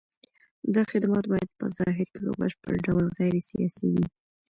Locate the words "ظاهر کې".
1.77-2.19